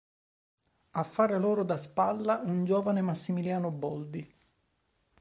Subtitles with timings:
[0.93, 4.27] A fare loro da spalla, un giovane Massimo Boldi.